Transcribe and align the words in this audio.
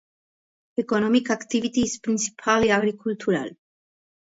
Economic 0.77 1.29
activity 1.29 1.81
is 1.81 1.99
principally 1.99 2.71
agricultural. 2.71 3.51